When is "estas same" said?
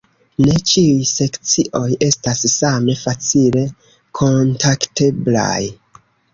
2.07-2.97